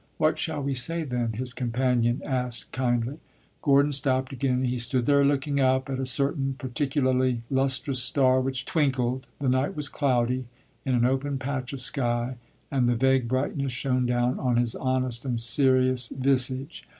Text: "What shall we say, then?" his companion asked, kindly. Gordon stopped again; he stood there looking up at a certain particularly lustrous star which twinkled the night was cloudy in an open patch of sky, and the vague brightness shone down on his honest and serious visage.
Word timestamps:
"What 0.17 0.39
shall 0.39 0.63
we 0.63 0.73
say, 0.73 1.03
then?" 1.03 1.33
his 1.33 1.53
companion 1.53 2.23
asked, 2.25 2.71
kindly. 2.71 3.19
Gordon 3.61 3.91
stopped 3.91 4.33
again; 4.33 4.63
he 4.63 4.79
stood 4.79 5.05
there 5.05 5.23
looking 5.23 5.59
up 5.59 5.91
at 5.91 5.99
a 5.99 6.07
certain 6.07 6.55
particularly 6.57 7.43
lustrous 7.51 8.01
star 8.01 8.41
which 8.41 8.65
twinkled 8.65 9.27
the 9.37 9.47
night 9.47 9.75
was 9.75 9.89
cloudy 9.89 10.45
in 10.85 10.95
an 10.95 11.05
open 11.05 11.37
patch 11.37 11.71
of 11.71 11.81
sky, 11.81 12.37
and 12.71 12.89
the 12.89 12.95
vague 12.95 13.27
brightness 13.27 13.73
shone 13.73 14.07
down 14.07 14.39
on 14.39 14.55
his 14.57 14.73
honest 14.73 15.23
and 15.23 15.39
serious 15.39 16.07
visage. 16.07 16.83